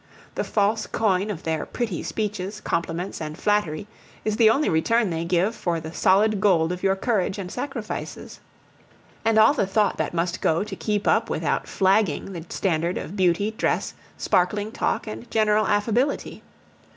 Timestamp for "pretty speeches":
1.63-2.59